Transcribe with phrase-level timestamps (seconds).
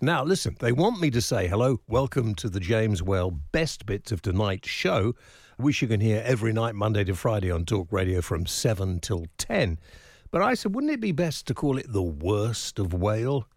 [0.00, 4.12] Now, listen, they want me to say hello, welcome to the James Whale Best Bits
[4.12, 5.16] of Tonight's show,
[5.56, 9.26] which you can hear every night, Monday to Friday on Talk Radio from 7 till
[9.38, 9.76] 10.
[10.30, 13.48] But I said, wouldn't it be best to call it the worst of Whale?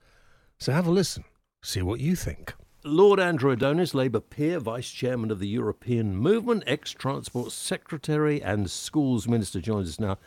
[0.58, 1.26] So have a listen,
[1.62, 2.56] see what you think.
[2.84, 8.68] Lord Andrew Adonis, Labour peer, Vice Chairman of the European Movement, ex Transport Secretary and
[8.68, 10.18] Schools Minister, joins us now.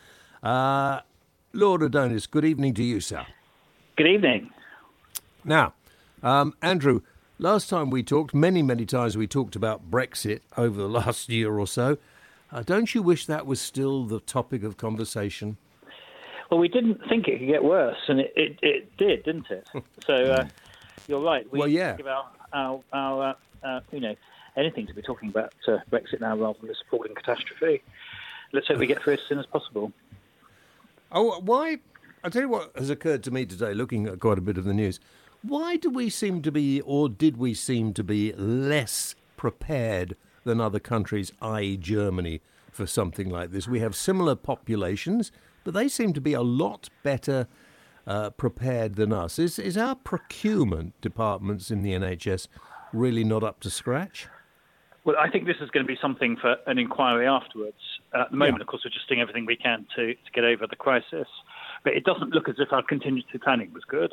[0.41, 1.01] Uh,
[1.51, 3.25] Lord Adonis, good evening to you, sir.
[3.97, 4.51] Good evening.
[5.43, 5.73] Now,
[6.23, 7.01] um, Andrew,
[7.39, 11.57] last time we talked, many, many times we talked about Brexit over the last year
[11.57, 11.97] or so.
[12.51, 15.57] Uh, don't you wish that was still the topic of conversation?
[16.49, 19.67] Well, we didn't think it could get worse, and it, it, it did, didn't it?
[20.05, 20.47] So uh,
[21.07, 21.51] you're right.
[21.51, 21.97] We Well, yeah.
[22.03, 23.33] Our, our, our uh,
[23.67, 24.15] uh, you know,
[24.55, 27.81] anything to be talking about uh, Brexit now rather than this appalling catastrophe.
[28.53, 29.91] Let's hope we get through it as soon as possible.
[31.11, 31.79] Oh, why?
[32.23, 34.63] I'll tell you what has occurred to me today, looking at quite a bit of
[34.63, 34.99] the news.
[35.47, 40.59] Why do we seem to be, or did we seem to be, less prepared than
[40.59, 43.67] other countries, i.e., Germany, for something like this?
[43.67, 45.31] We have similar populations,
[45.63, 47.47] but they seem to be a lot better
[48.07, 49.37] uh, prepared than us.
[49.37, 52.47] Is, is our procurement departments in the NHS
[52.91, 54.27] really not up to scratch?
[55.03, 57.77] Well, I think this is going to be something for an inquiry afterwards.
[58.15, 60.43] Uh, at the moment, of course, we're just doing everything we can to, to get
[60.43, 61.27] over the crisis.
[61.83, 64.11] But it doesn't look as if our contingency planning was good.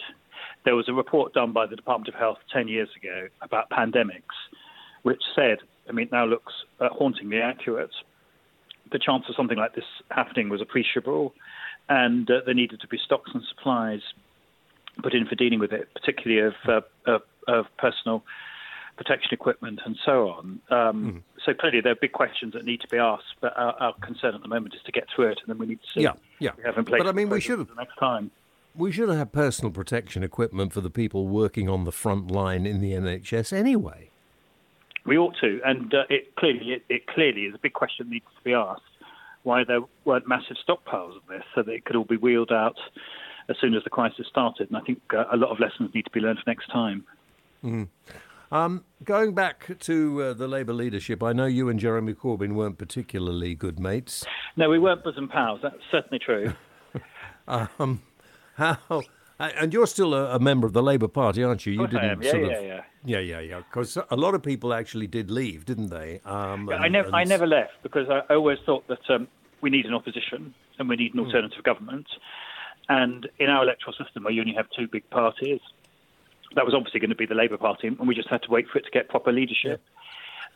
[0.65, 4.37] There was a report done by the Department of Health 10 years ago about pandemics,
[5.03, 7.91] which said, I mean, it now looks uh, hauntingly accurate.
[8.91, 11.35] The chance of something like this happening was appreciable,
[11.89, 14.01] and uh, there needed to be stocks and supplies
[15.03, 16.81] put in for dealing with it, particularly of, uh,
[17.11, 18.23] of, of personal
[18.97, 20.61] protection equipment and so on.
[20.71, 23.95] Um, So clearly, there are big questions that need to be asked, but our, our
[23.95, 26.03] concern at the moment is to get through it, and then we need to see
[26.03, 26.51] Yeah, yeah.
[26.51, 27.01] what we have in place.
[27.03, 28.31] But, I mean, we should next time.
[28.75, 32.81] We should have personal protection equipment for the people working on the front line in
[32.81, 34.11] the NHS anyway.
[35.05, 38.13] We ought to, and uh, it clearly it, it clearly is a big question that
[38.13, 38.83] needs to be asked.
[39.43, 42.77] Why there weren't massive stockpiles of this, so that it could all be wheeled out
[43.49, 44.69] as soon as the crisis started.
[44.69, 47.05] And I think uh, a lot of lessons need to be learned for next time.
[48.53, 52.79] Um, going back to uh, the Labour leadership, I know you and Jeremy Corbyn weren't
[52.79, 54.25] particularly good mates.
[54.57, 55.61] No, we weren't bosom pals.
[55.63, 56.53] That's certainly true.
[57.49, 58.01] Um,
[58.63, 59.03] how?
[59.39, 61.73] And you're still a, a member of the Labour Party, aren't you?
[61.73, 62.23] You I am.
[62.23, 62.81] Yeah, sort yeah, of, yeah.
[63.05, 63.59] yeah, yeah, yeah.
[63.59, 66.21] Because a lot of people actually did leave, didn't they?
[66.25, 69.27] Um, I and- never, I never left because I I always thought that um,
[69.61, 72.07] we need an opposition and we need an alternative government.
[72.89, 75.61] And in our electoral system, where you only have two big parties,
[76.55, 78.69] that was obviously going to be the Labour Party, and we just had to wait
[78.69, 79.81] for it to get proper leadership.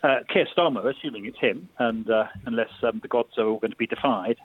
[0.02, 3.70] Uh, Keir Starmer, assuming it's him, and uh, unless um, the gods are all going
[3.70, 4.36] to be defied,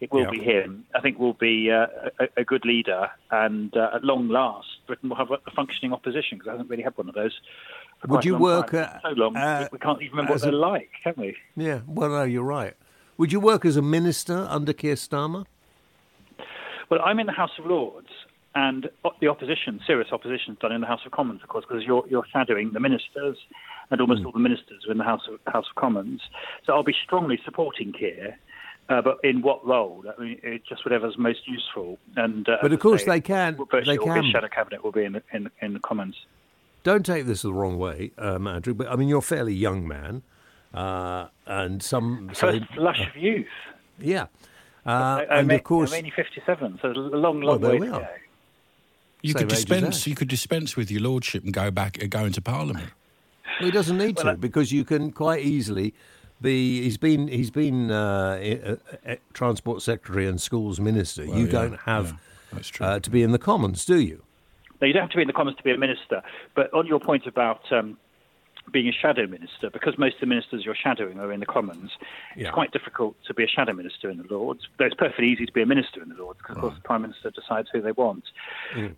[0.00, 0.84] it will be him.
[0.94, 1.86] I think will be uh,
[2.18, 6.38] a, a good leader, and uh, at long last, Britain will have a, functioning opposition
[6.38, 7.38] because I haven't really had one of those.
[8.00, 10.56] For Would you work, uh, so long uh, we can't even remember what they're a-
[10.56, 11.36] like, can we?
[11.54, 12.74] Yeah, well, no, you're right.
[13.18, 15.44] Would you work as a minister under Keir Starmer?
[16.88, 18.08] Well, I'm in the House of Lords,
[18.54, 18.88] and
[19.20, 22.04] the opposition, serious opposition, is done in the House of Commons, of course, because you're,
[22.08, 23.36] you're shadowing the ministers,
[23.90, 26.22] and almost all the ministers are in the House of, House of Commons.
[26.64, 28.38] So I'll be strongly supporting Keir,
[28.90, 30.04] uh, but in what role?
[30.18, 31.98] I mean, it's just whatever's most useful.
[32.16, 35.04] And uh, But of course say, they can- they can- his shadow cabinet will be
[35.04, 36.16] in the, in, the- in the Commons.
[36.82, 39.86] Don't take this the wrong way, um, Andrew, but I mean, you're a fairly young
[39.86, 40.22] man.
[40.72, 43.46] Uh, and some say, First flush of youth.
[43.98, 44.26] yeah.
[44.86, 47.78] Uh, I, and I'm, of course, I'm only 57, so a long, long there way
[47.80, 48.06] to go.
[49.22, 50.06] You Same could dispense.
[50.06, 52.88] You could dispense with your lordship and go back, uh, go into Parliament.
[53.60, 55.92] Well, he doesn't need Well, to I- because you can quite easily
[56.40, 56.82] be.
[56.82, 61.24] He's been he's been uh, i- uh, transport secretary and schools minister.
[61.24, 62.12] you yeah, don't have yeah,
[62.52, 62.86] that's true.
[62.86, 64.22] uh, to be in the Commons, do you?
[64.80, 66.22] Now, you don't have to be in the Commons to be a minister,
[66.54, 67.98] but on your point about um,
[68.72, 71.90] being a shadow minister, because most of the ministers you're shadowing are in the Commons,
[72.36, 72.44] Yeah.
[72.44, 74.68] it's quite difficult to be a shadow minister in the Lords.
[74.78, 76.82] Though it's perfectly easy to be a minister in the Lords, because of course the
[76.82, 78.24] Prime Minister decides who they want.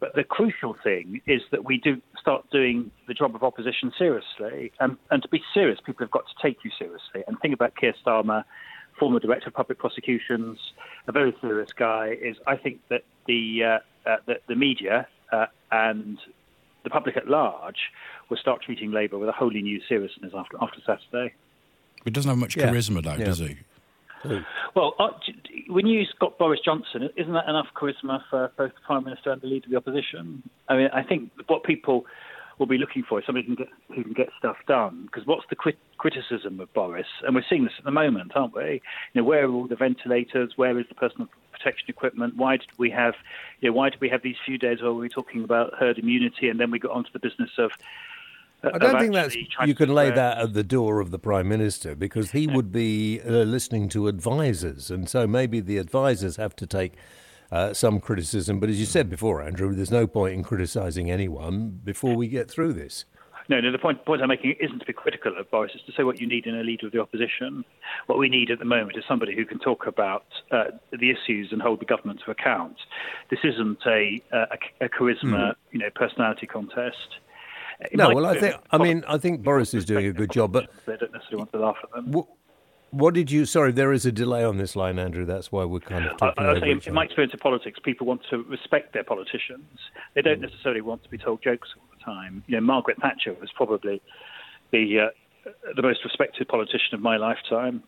[0.01, 4.73] But the crucial thing is that we do start doing the job of opposition seriously,
[4.81, 7.23] and, and to be serious, people have got to take you seriously.
[7.27, 8.45] And think about Keir Starmer,
[8.99, 10.59] former director of public prosecutions,
[11.07, 12.17] a very serious guy.
[12.21, 16.19] Is I think that the uh, uh, the, the media uh, and
[16.85, 17.79] the public at large
[18.29, 21.35] will start treating Labour with a wholly new seriousness after after Saturday.
[22.05, 22.69] He doesn't have much Yeah.
[22.71, 23.25] charisma, though, Yeah.
[23.25, 23.57] does he?
[24.75, 25.09] Well, uh,
[25.69, 29.41] when you got Boris Johnson, isn't that enough charisma for both the Prime Minister and
[29.41, 30.43] the Leader of the Opposition?
[30.69, 32.07] I mean, I think what people
[32.59, 35.03] will be looking for is somebody who can get, who can get stuff done.
[35.07, 37.07] Because what's the crit- criticism of Boris?
[37.27, 38.81] And we're seeing this at the moment, aren't we?
[39.13, 40.53] You know, where are all the ventilators?
[40.57, 41.29] Where is the personal
[41.63, 42.37] protection equipment?
[42.37, 43.15] Why did we have,
[43.61, 45.99] you know, why did we have these few days where we were talking about herd
[45.99, 47.73] immunity and then we got onto the business of
[48.65, 49.35] I don't think that's
[49.67, 53.21] you can lay that at the door of the prime minister because he would be
[53.21, 56.93] uh, listening to advisors, and so maybe the advisors have to take
[57.51, 58.61] uh, some criticism.
[58.61, 62.49] But as you said before, Andrew, there's no point in criticising anyone before we get
[62.49, 63.05] through this.
[63.49, 63.73] No, no.
[63.73, 65.73] The point, point I'm making isn't to be critical of Boris.
[65.75, 67.65] It's to say what you need in a leader of the opposition.
[68.07, 71.49] What we need at the moment is somebody who can talk about uh, the issues
[71.53, 72.77] and hold the government to account.
[73.31, 77.19] This isn't a a, a charisma, you know, personality contest.
[77.81, 80.53] It No, well, I think I mean I think Boris is doing a good job,
[80.53, 82.13] but they don't necessarily want to laugh at them.
[82.93, 83.45] What did you?
[83.45, 85.25] Sorry, there is a delay on this line, Andrew.
[85.25, 88.07] That's why we're kind of talking I think each in my experience of politics, people
[88.07, 89.67] want to respect their politicians.
[90.15, 90.25] They Mm.
[90.25, 92.45] don't necessarily want to be told jokes all the time.
[92.47, 94.01] You know, Margaret Thatcher was probably
[94.71, 97.83] the uh, the most respected politician of my lifetime.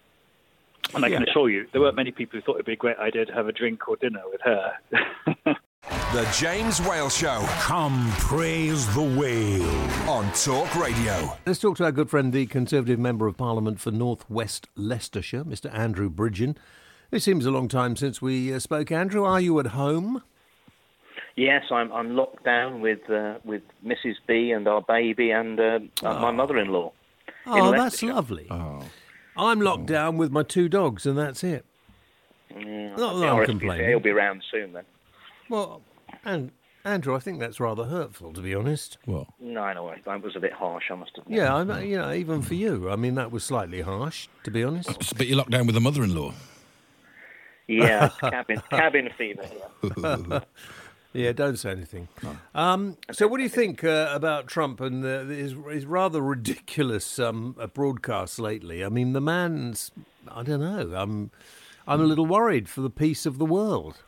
[0.94, 1.30] And I can Yeah.
[1.30, 3.46] assure you, there weren't many people who thought it'd be a great idea to have
[3.48, 4.74] a drink or dinner with her.
[5.88, 10.08] The James Whale Show Come praise the whale.
[10.08, 11.36] on Talk Radio.
[11.44, 15.44] Let's talk to our good friend, the Conservative Member of Parliament for North West Leicestershire,
[15.44, 15.72] Mr.
[15.75, 16.56] Andrew Bridgen.
[17.10, 18.90] It seems a long time since we uh, spoke.
[18.90, 20.22] Andrew, are you at home?
[21.36, 24.14] Yes, I'm I'm locked down with uh, with Mrs.
[24.26, 26.92] B and our baby and uh, uh, my mother-in-law.
[27.46, 28.14] Oh, that's Leicestershire.
[28.14, 28.46] lovely.
[29.37, 31.64] I'm locked down with my two dogs, and that's it.
[32.50, 33.92] Yeah, Not that the I'm RSPCA complaining.
[33.92, 34.84] will be around soon then.
[35.49, 35.82] Well,
[36.25, 36.52] and
[36.85, 38.99] Andrew, I think that's rather hurtful, to be honest.
[39.06, 40.91] Well, No, I know that was a bit harsh.
[40.91, 41.38] I must admit.
[41.38, 44.62] Yeah, I, you know, even for you, I mean, that was slightly harsh, to be
[44.62, 45.17] honest.
[45.17, 46.35] but you're locked down with the mother-in-law.
[47.67, 49.44] Yeah, cabin cabin fever.
[49.99, 50.41] Yeah.
[51.17, 52.08] Yeah, don't say anything.
[52.56, 57.20] Um, so, what do you think uh, about Trump and uh, his, his rather ridiculous
[57.20, 58.85] um, uh, broadcasts lately?
[58.85, 59.93] I mean, the man's,
[60.29, 61.31] I don't know, I'm,
[61.87, 64.02] I'm a little worried for the peace of the world.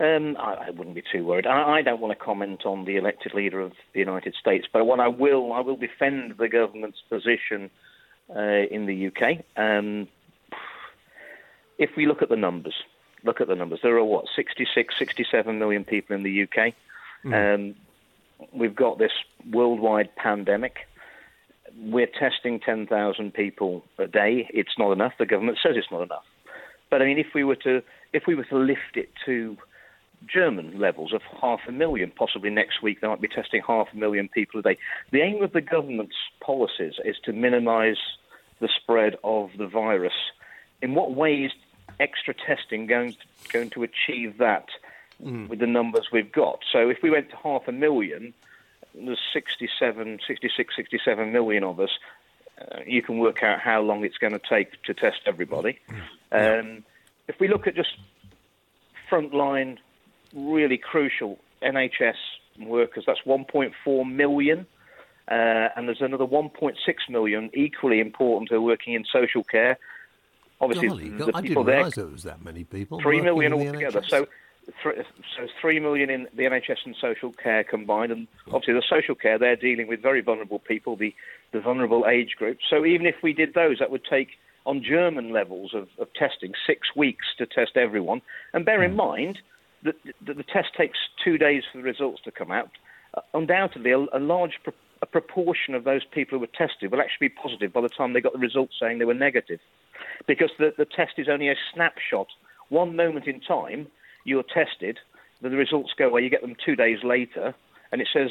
[0.00, 1.46] Um, I, I wouldn't be too worried.
[1.46, 4.84] I, I don't want to comment on the elected leader of the United States, but
[4.84, 7.70] what I will, I will defend the government's position
[8.34, 9.44] uh, in the UK.
[9.56, 10.08] Um,
[11.78, 12.74] if we look at the numbers,
[13.22, 13.80] look at the numbers.
[13.82, 16.74] There are what 66, 67 million people in the UK.
[17.32, 17.74] Um,
[18.52, 19.12] we've got this
[19.50, 20.88] worldwide pandemic.
[21.76, 24.48] We're testing 10,000 people a day.
[24.52, 25.14] It's not enough.
[25.18, 26.24] The government says it's not enough.
[26.90, 27.82] But I mean, if we were to
[28.12, 29.56] if we were to lift it to
[30.26, 33.96] German levels of half a million, possibly next week they might be testing half a
[33.96, 34.78] million people a day.
[35.10, 37.98] The aim of the government's policies is to minimise
[38.60, 40.14] the spread of the virus.
[40.82, 41.52] In what way is
[42.00, 43.18] extra testing going to,
[43.52, 44.68] going to achieve that
[45.48, 46.60] with the numbers we've got?
[46.70, 48.34] So if we went to half a million,
[48.94, 51.90] there's 67, 66, 67 million of us.
[52.60, 55.78] Uh, you can work out how long it's going to take to test everybody.
[56.30, 56.84] Um,
[57.26, 57.96] if we look at just
[59.10, 59.78] frontline,
[60.34, 62.14] really crucial NHS
[62.60, 64.66] workers, that's 1.4 million.
[65.26, 66.74] Uh, and there's another 1.6
[67.08, 69.78] million equally important who are working in social care.
[70.60, 73.00] Obviously, Golly, the I people didn't there there was that many people.
[73.00, 74.02] Three million altogether.
[74.02, 74.10] NHS.
[74.10, 74.26] So,
[74.82, 79.14] th- so three million in the NHS and social care combined, and obviously the social
[79.14, 81.14] care they're dealing with very vulnerable people, the
[81.52, 82.58] the vulnerable age group.
[82.68, 84.28] So even if we did those, that would take
[84.66, 88.20] on German levels of, of testing six weeks to test everyone.
[88.52, 88.90] And bear Hmm.
[88.90, 89.38] in mind
[89.84, 92.70] that the, the test takes two days for the results to come out.
[93.14, 94.72] Uh, undoubtedly, a, a large pro-
[95.02, 98.12] a proportion of those people who were tested will actually be positive by the time
[98.12, 99.60] they got the results saying they were negative
[100.26, 102.28] because the, the test is only a snapshot.
[102.70, 103.86] One moment in time,
[104.24, 104.98] you're tested,
[105.42, 107.54] then the results go away, you get them two days later,
[107.92, 108.30] and it says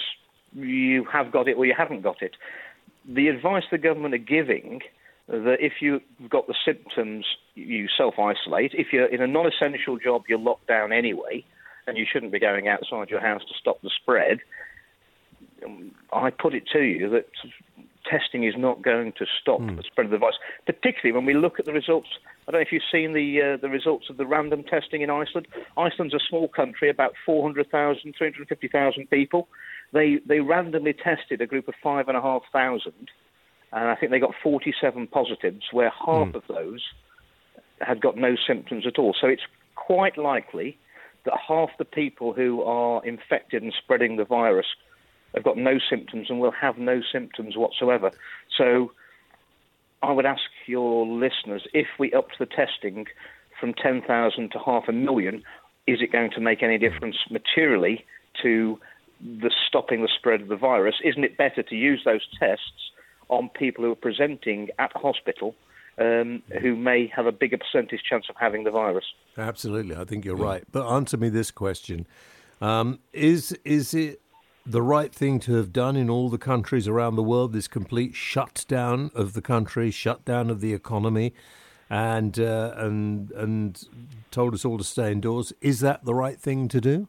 [0.53, 2.35] you have got it or you haven't got it.
[3.07, 4.81] The advice the government are giving
[5.27, 7.25] that if you've got the symptoms,
[7.55, 8.73] you self isolate.
[8.73, 11.45] If you're in a non essential job, you're locked down anyway,
[11.87, 14.39] and you shouldn't be going outside your house to stop the spread.
[16.11, 17.25] I put it to you that
[18.09, 21.59] testing is not going to stop the spread of the virus, particularly when we look
[21.59, 22.09] at the results.
[22.47, 25.09] I don't know if you've seen the uh, the results of the random testing in
[25.09, 25.47] Iceland.
[25.77, 29.47] Iceland's a small country, about 400,000, 350,000 people.
[29.93, 33.09] They they randomly tested a group of five and a half thousand,
[33.73, 36.35] and I think they got 47 positives, where half hmm.
[36.35, 36.83] of those
[37.81, 39.15] had got no symptoms at all.
[39.19, 39.41] So it's
[39.75, 40.77] quite likely
[41.25, 44.67] that half the people who are infected and spreading the virus
[45.33, 48.11] have got no symptoms and will have no symptoms whatsoever.
[48.55, 48.91] So
[50.03, 53.05] I would ask your listeners if we upped the testing
[53.59, 55.43] from 10,000 to half a million,
[55.87, 58.05] is it going to make any difference materially
[58.41, 58.79] to
[59.21, 60.95] the stopping the spread of the virus?
[61.03, 62.91] Isn't it better to use those tests
[63.29, 65.55] on people who are presenting at hospital
[65.97, 69.05] um, who may have a bigger percentage chance of having the virus?
[69.37, 70.63] Absolutely, I think you're right.
[70.71, 72.07] But answer me this question:
[72.61, 74.21] um, Is is it
[74.65, 77.53] the right thing to have done in all the countries around the world?
[77.53, 81.33] This complete shutdown of the country, shutdown of the economy,
[81.89, 83.87] and uh, and and
[84.31, 85.53] told us all to stay indoors.
[85.61, 87.07] Is that the right thing to do?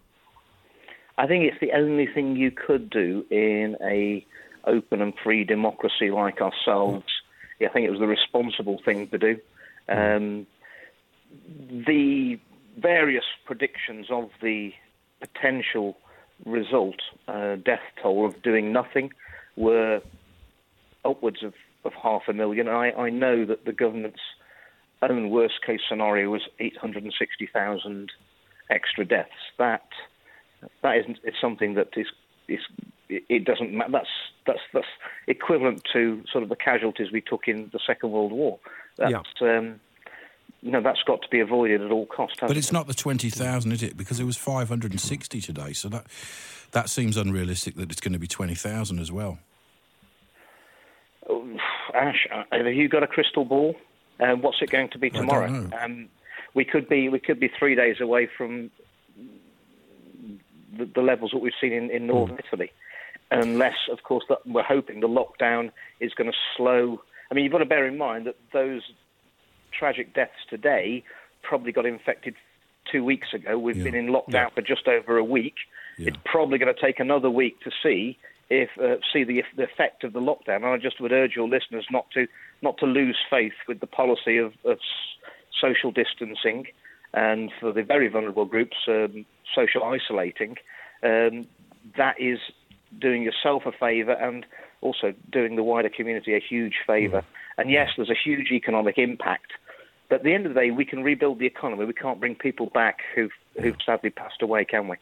[1.16, 4.26] I think it's the only thing you could do in a
[4.66, 7.06] open and free democracy like ourselves.
[7.60, 9.38] I think it was the responsible thing to do.
[9.88, 10.46] Um,
[11.86, 12.38] the
[12.78, 14.72] various predictions of the
[15.20, 15.96] potential
[16.44, 16.96] result,
[17.28, 19.10] uh, death toll of doing nothing,
[19.56, 20.00] were
[21.04, 21.54] upwards of,
[21.84, 22.68] of half a million.
[22.68, 24.20] I, I know that the government's
[25.02, 28.10] own worst case scenario was 860,000
[28.70, 29.30] extra deaths.
[29.58, 29.86] That
[30.82, 32.06] that isn't it's something that is
[32.48, 32.60] is
[33.08, 34.08] it doesn't that's
[34.46, 34.86] that's that's
[35.26, 38.58] equivalent to sort of the casualties we took in the Second World War.
[38.96, 39.58] That's, yeah.
[39.58, 39.80] Um,
[40.62, 42.38] you know, that's got to be avoided at all costs.
[42.40, 42.72] But it's it?
[42.72, 43.96] not the twenty thousand, is it?
[43.96, 46.06] Because it was five hundred and sixty today, so that
[46.72, 47.76] that seems unrealistic.
[47.76, 49.38] That it's going to be twenty thousand as well.
[51.28, 51.46] Oh,
[51.94, 53.76] Ash, uh, have you got a crystal ball?
[54.20, 55.70] Uh, what's it going to be tomorrow?
[55.80, 56.08] Um,
[56.54, 58.70] we could be we could be three days away from
[60.78, 62.44] the, the levels that we've seen in, in northern mm.
[62.46, 62.72] Italy,
[63.30, 67.00] unless, of course, that we're hoping the lockdown is going to slow.
[67.30, 68.82] I mean, you've got to bear in mind that those
[69.76, 71.04] tragic deaths today
[71.42, 72.34] probably got infected
[72.90, 73.58] two weeks ago.
[73.58, 73.84] We've yeah.
[73.84, 74.48] been in lockdown yeah.
[74.50, 75.54] for just over a week.
[75.98, 76.08] Yeah.
[76.08, 78.18] It's probably going to take another week to see
[78.50, 80.56] if uh, see the, the effect of the lockdown.
[80.56, 82.26] And I just would urge your listeners not to
[82.62, 84.78] not to lose faith with the policy of, of
[85.60, 86.66] social distancing
[87.14, 90.56] and for the very vulnerable groups, um, social isolating,
[91.02, 91.46] um,
[91.96, 92.38] that is
[93.00, 94.46] doing yourself a favour and
[94.80, 97.20] also doing the wider community a huge favour.
[97.20, 97.24] Mm.
[97.58, 99.52] And yes, there's a huge economic impact,
[100.08, 101.84] but at the end of the day, we can rebuild the economy.
[101.84, 104.96] We can't bring people back who've, who've sadly passed away, can we?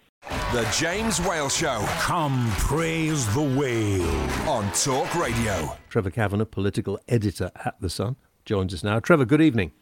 [0.53, 1.83] The James Whale Show.
[1.99, 4.49] Come praise the whale.
[4.49, 5.77] On Talk Radio.
[5.89, 9.01] Trevor Kavanagh, political editor at The Sun, joins us now.
[9.01, 9.73] Trevor, good evening.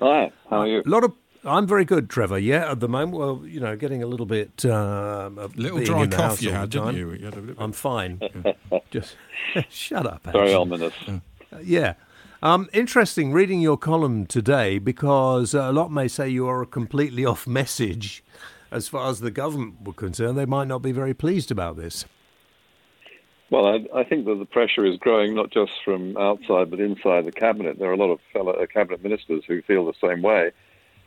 [0.00, 0.82] Hi, how are you?
[0.86, 1.12] A lot of
[1.44, 2.38] I'm very good, Trevor.
[2.38, 6.42] Yeah, at the moment, well, you know, getting a little bit uh, little dry cough
[6.42, 7.12] you had, didn't you?
[7.12, 8.20] you I'm fine.
[8.90, 9.16] Just
[9.70, 10.24] shut up.
[10.24, 10.94] Very ominous.
[11.08, 11.20] Uh,
[11.62, 11.94] yeah.
[12.42, 17.46] Um, interesting reading your column today because a lot may say you are completely off
[17.46, 18.24] message
[18.70, 20.38] as far as the government were concerned.
[20.38, 22.06] They might not be very pleased about this.
[23.50, 27.24] Well, I, I, think that the pressure is growing not just from outside but inside
[27.24, 27.78] the cabinet.
[27.78, 30.52] There are a lot of fellow uh, cabinet ministers who feel the same way.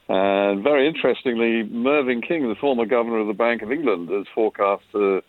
[0.09, 4.83] And very interestingly, Mervyn King, the former governor of the Bank of England, has forecast
[4.93, 5.21] uh,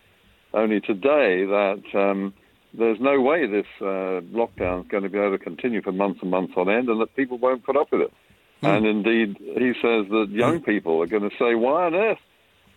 [0.52, 2.34] only today that um,
[2.76, 6.20] there's no way this uh, lockdown is going to be able to continue for months
[6.22, 8.12] and months on end, and that people won't put up with it.
[8.62, 8.76] Mm.
[8.76, 10.64] And indeed, he says that young hmm.
[10.64, 12.18] people are going to say, "Why on earth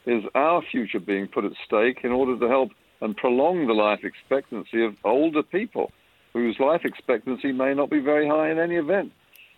[0.05, 4.03] is our future being put at stake in order to help and prolong the life
[4.03, 5.91] expectancy of older people
[6.33, 9.11] whose life expectancy may not be very high in any event?"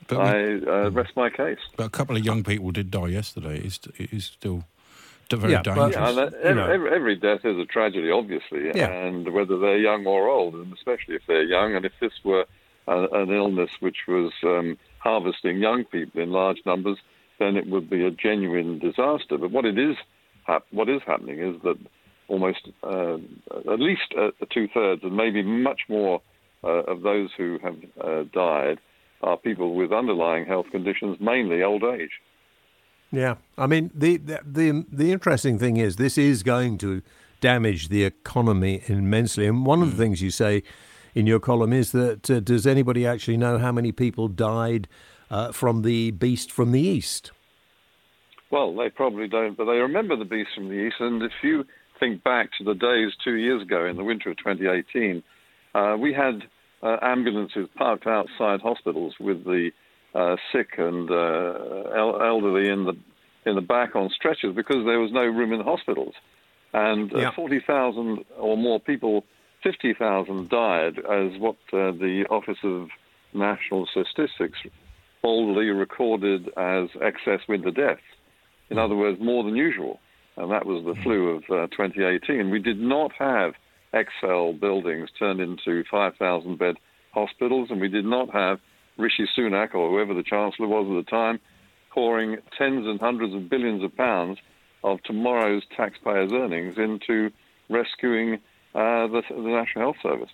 [0.08, 1.60] But I uh, rest my case.
[1.75, 3.58] But a couple of young people did die yesterday.
[3.58, 4.63] It is, it is still
[5.38, 5.94] very yeah, dangerous.
[5.94, 8.88] yeah, and, every, every, every, death is a tragedy, obviously, yeah.
[8.88, 12.46] and whether they're young or old, and especially if they're young, and if this were
[12.88, 16.98] a, an illness which was um, harvesting young people in large numbers,
[17.38, 19.38] then it would be a genuine disaster.
[19.38, 19.96] But what it is,
[20.72, 21.77] what is happening is that
[22.27, 23.15] almost uh,
[23.72, 26.22] at least uh, two thirds, and maybe much more
[26.63, 28.79] uh, of those who have uh, died
[29.22, 32.12] are people with underlying health conditions, mainly old age.
[33.12, 37.02] Yeah, I mean the, the the the, interesting thing is this is going to
[37.42, 40.02] damage the economy immensely, and one of the hmm.
[40.02, 40.64] things you say
[41.16, 44.88] in your column is that uh, does anybody actually know how many people died
[45.32, 47.32] uh, from the beast from the east?
[48.52, 51.66] Well, they probably don't, but they remember the beast from the east, and if you
[52.00, 55.22] think back to the days two years ago in the winter of 2018,
[55.76, 56.44] uh, we had
[56.81, 59.71] uh, ambulances parked outside hospitals with the
[60.15, 62.98] uh, sick and uh, el- elderly in the
[63.45, 66.13] in the back on stretchers because there was no room in the hospitals,
[66.74, 67.31] and uh, yeah.
[67.31, 69.24] forty thousand or more people,
[69.63, 72.89] fifty thousand died, as what uh, the Office of
[73.33, 74.59] National Statistics
[75.21, 78.01] boldly recorded as excess winter deaths.
[78.69, 80.00] In other words, more than usual.
[80.38, 82.50] And that was the flu of uh, 2018.
[82.50, 83.53] We did not have
[83.93, 86.75] Excel buildings turned into 5,000 bed
[87.13, 88.60] hospitals, and we did not have
[88.98, 91.39] Rishi Sunak or whoever the Chancellor was at the time
[91.91, 94.38] pouring tens and hundreds of billions of pounds
[94.84, 97.31] of tomorrow's taxpayers' earnings into
[97.69, 98.36] rescuing
[98.75, 100.29] uh, the, the National Health Service.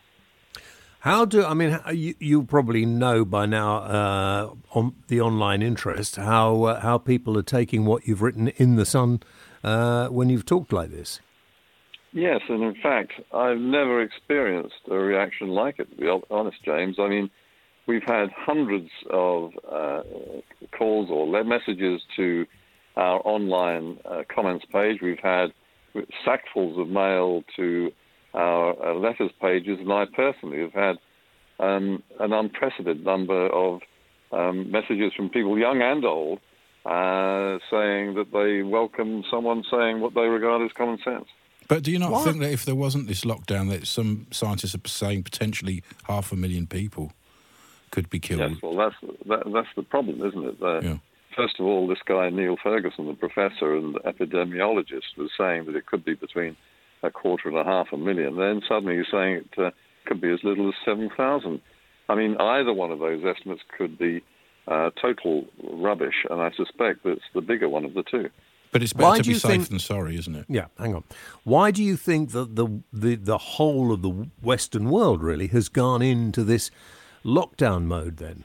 [0.99, 1.79] How do I mean?
[1.93, 7.37] You, you probably know by now uh, on the online interest how uh, how people
[7.37, 9.21] are taking what you've written in the Sun
[9.63, 11.19] uh, when you've talked like this.
[12.15, 15.89] Yes, and in fact, I've never experienced a reaction like it.
[15.91, 17.29] To be honest, James, I mean,
[17.87, 20.01] we've had hundreds of uh,
[20.77, 22.45] calls or messages to
[22.95, 24.99] our online uh, comments page.
[25.01, 25.47] We've had
[26.25, 27.91] sackfuls of mail to
[28.33, 30.95] our uh, letters pages, and I personally have had
[31.59, 33.81] um, an unprecedented number of
[34.31, 36.39] um, messages from people, young and old,
[36.85, 41.27] uh, saying that they welcome someone saying what they regard as common sense.
[41.67, 42.25] But do you not what?
[42.25, 46.35] think that if there wasn't this lockdown, that some scientists are saying potentially half a
[46.35, 47.11] million people
[47.91, 48.51] could be killed?
[48.51, 48.95] Yes, well, that's
[49.27, 50.83] that, that's the problem, isn't it?
[50.83, 50.97] Yeah.
[51.35, 55.85] First of all, this guy Neil Ferguson, the professor and epidemiologist, was saying that it
[55.85, 56.55] could be between
[57.03, 58.37] a quarter and a half a million.
[58.37, 59.71] Then suddenly he's saying it uh,
[60.05, 61.61] could be as little as 7,000.
[62.07, 64.23] I mean, either one of those estimates could be
[64.67, 68.29] uh, total rubbish, and I suspect that's the bigger one of the two.
[68.71, 70.45] But it's better Why to be safe think, than sorry, isn't it?
[70.49, 71.03] Yeah, hang on.
[71.43, 75.69] Why do you think that the, the, the whole of the Western world really has
[75.69, 76.71] gone into this
[77.23, 78.43] lockdown mode then?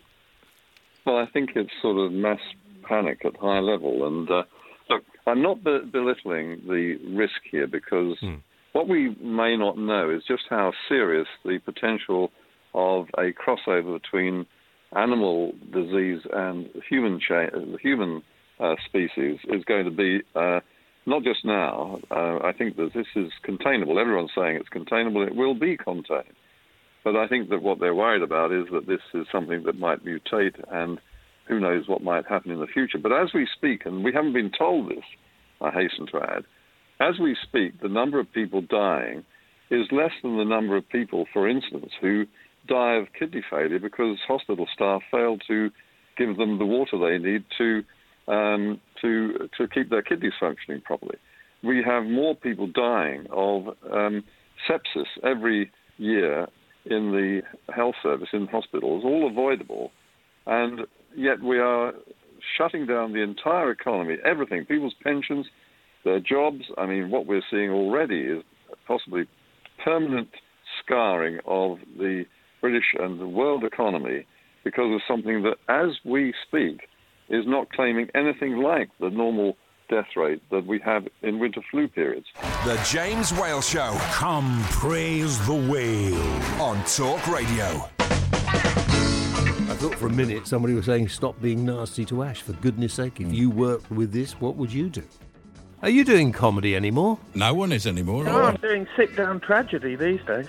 [1.04, 2.38] Well, I think it's sort of mass
[2.84, 4.06] panic at high level.
[4.06, 4.42] And uh,
[4.88, 8.36] look, I'm not be- belittling the risk here because hmm.
[8.72, 12.30] what we may not know is just how serious the potential
[12.74, 14.46] of a crossover between
[14.96, 18.22] animal disease and human cha- human
[18.58, 20.20] uh, species is going to be.
[20.34, 20.60] Uh,
[21.06, 21.98] not just now.
[22.10, 23.98] Uh, I think that this is containable.
[23.98, 25.26] Everyone's saying it's containable.
[25.26, 26.36] It will be contained.
[27.02, 30.04] But I think that what they're worried about is that this is something that might
[30.04, 31.00] mutate and
[31.48, 32.98] who knows what might happen in the future.
[32.98, 35.04] But as we speak, and we haven't been told this,
[35.60, 36.44] I hasten to add,
[37.00, 39.24] as we speak, the number of people dying
[39.70, 42.26] is less than the number of people, for instance, who
[42.70, 45.70] die of kidney failure because hospital staff fail to
[46.16, 47.82] give them the water they need to
[48.32, 51.16] um, to to keep their kidneys functioning properly.
[51.62, 54.22] We have more people dying of um,
[54.68, 56.46] sepsis every year
[56.86, 57.42] in the
[57.74, 59.90] health service in hospitals, all avoidable,
[60.46, 60.80] and
[61.14, 61.92] yet we are
[62.56, 65.46] shutting down the entire economy, everything, people's pensions,
[66.04, 66.62] their jobs.
[66.78, 68.42] I mean, what we're seeing already is
[68.86, 69.24] possibly
[69.84, 70.28] permanent
[70.82, 72.24] scarring of the
[72.60, 74.26] British and the world economy
[74.64, 76.88] because of something that, as we speak,
[77.28, 79.56] is not claiming anything like the normal
[79.88, 82.26] death rate that we have in winter flu periods.
[82.64, 83.96] The James Whale Show.
[84.12, 86.60] Come praise the whale.
[86.60, 87.88] On Talk Radio.
[89.68, 92.42] I thought for a minute somebody was saying, stop being nasty to Ash.
[92.42, 95.02] For goodness sake, if you worked with this, what would you do?
[95.82, 97.18] Are you doing comedy anymore?
[97.34, 98.24] No one is anymore.
[98.24, 100.48] No, I'm doing sit down tragedy these days.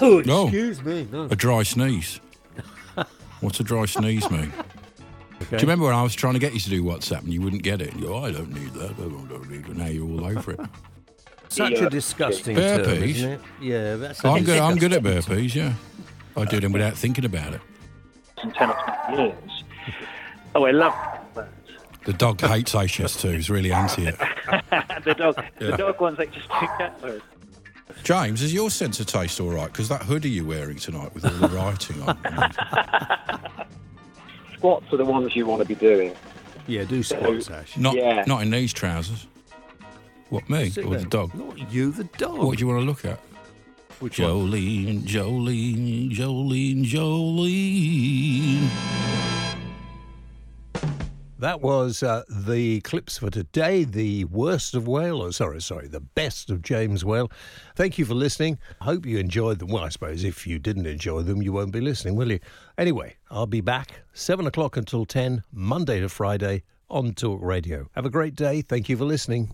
[0.00, 0.84] Oh, excuse no.
[0.84, 1.08] me.
[1.10, 1.24] No.
[1.24, 2.20] A dry sneeze.
[3.40, 4.52] What's a dry sneeze mean?
[5.42, 5.50] Okay.
[5.50, 7.42] Do you remember when I was trying to get you to do WhatsApp and you
[7.42, 7.92] wouldn't get it?
[7.92, 8.92] And you go, I don't need that.
[8.92, 9.76] I don't need it.
[9.76, 10.60] Now you're all over it.
[11.48, 11.84] Such yeah.
[11.84, 12.84] a disgusting burpees.
[12.84, 13.40] term, isn't it?
[13.60, 14.24] Yeah, that's.
[14.24, 14.58] I'm good.
[14.58, 15.54] I'm good at burpees.
[15.54, 15.74] Yeah,
[16.36, 17.60] I do them without thinking about it
[18.42, 19.64] in 10 or 20 years.
[20.54, 20.94] Oh, I love
[21.34, 21.48] that.
[22.04, 23.34] The dog hates HS2.
[23.34, 24.16] He's really anti it.
[25.04, 25.70] the dog, yeah.
[25.70, 27.02] the dog one's like just two cats.
[28.06, 29.66] James, is your sense of taste all right?
[29.66, 32.16] Because that hoodie you're wearing tonight with all the writing on.
[34.54, 36.14] squats are the ones you want to be doing.
[36.68, 37.76] Yeah, do squats, Ash.
[37.76, 38.22] Not, yeah.
[38.24, 39.26] not in these trousers.
[40.28, 40.70] What, me?
[40.70, 41.34] Sit or the dog?
[41.34, 42.38] Not you, the dog.
[42.38, 43.18] What do you want to look at?
[43.98, 45.02] Which Jolene, one?
[45.02, 48.68] Jolene, Jolene, Jolene.
[51.38, 53.84] That was uh, the clips for today.
[53.84, 57.30] The worst of Whale, or sorry, sorry, the best of James Whale.
[57.74, 58.58] Thank you for listening.
[58.80, 59.68] I hope you enjoyed them.
[59.68, 62.40] Well, I suppose if you didn't enjoy them, you won't be listening, will you?
[62.78, 67.90] Anyway, I'll be back seven o'clock until ten, Monday to Friday on Talk Radio.
[67.94, 68.62] Have a great day.
[68.62, 69.52] Thank you for listening.